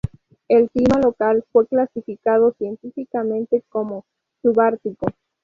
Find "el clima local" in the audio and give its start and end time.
0.47-1.45